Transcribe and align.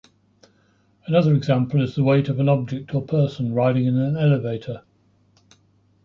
Another 1.05 1.35
example 1.35 1.79
is 1.79 1.93
the 1.93 2.01
weight 2.03 2.27
of 2.27 2.39
an 2.39 2.49
object 2.49 2.95
or 2.95 3.03
person 3.03 3.53
riding 3.53 3.85
in 3.85 3.97
an 3.99 4.17
elevator. 4.17 4.81